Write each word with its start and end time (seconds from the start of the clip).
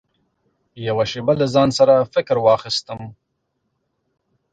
يوه 0.87 1.03
شېبه 1.11 1.33
له 1.41 1.45
ځان 1.53 1.69
سره 1.79 2.07
فکر 2.13 2.35
واخيستم. 2.45 2.99